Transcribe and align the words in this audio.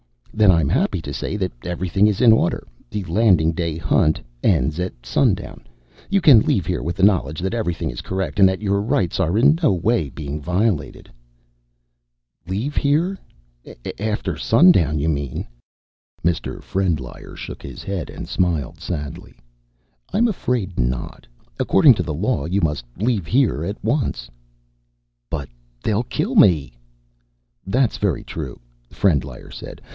"Then 0.33 0.49
I'm 0.49 0.69
happy 0.69 1.01
to 1.01 1.13
say 1.13 1.35
that 1.37 1.51
everything 1.63 2.07
is 2.07 2.21
in 2.21 2.31
order. 2.31 2.65
The 2.89 3.03
Landing 3.03 3.51
Day 3.51 3.77
Hunt 3.77 4.19
ends 4.41 4.79
at 4.79 4.93
sundown. 5.05 5.65
You 6.09 6.21
can 6.21 6.39
leave 6.39 6.65
here 6.65 6.81
with 6.81 7.03
knowledge 7.03 7.41
that 7.41 7.53
everything 7.53 7.91
is 7.91 8.01
correct 8.01 8.39
and 8.39 8.49
that 8.49 8.61
your 8.61 8.81
rights 8.81 9.19
are 9.19 9.37
in 9.37 9.59
no 9.61 9.73
way 9.73 10.09
being 10.09 10.41
violated." 10.41 11.11
"Leave 12.47 12.77
here? 12.77 13.19
After 13.99 14.37
sundown, 14.37 14.97
you 14.97 15.09
mean." 15.09 15.45
Mr. 16.25 16.63
Frendlyer 16.63 17.35
shook 17.35 17.61
his 17.61 17.83
head 17.83 18.09
and 18.09 18.27
smiled 18.27 18.79
sadly. 18.79 19.35
"I'm 20.13 20.27
afraid 20.27 20.79
not. 20.79 21.27
According 21.59 21.93
to 21.95 22.03
the 22.03 22.13
law, 22.15 22.45
you 22.45 22.61
must 22.61 22.85
leave 22.97 23.27
here 23.27 23.63
at 23.63 23.83
once." 23.83 24.31
"But 25.29 25.49
they'll 25.83 26.03
kill 26.05 26.33
me!" 26.35 26.73
"That's 27.67 27.97
very 27.97 28.23
true," 28.23 28.59
Frendlyer 28.89 29.51
said. 29.51 29.81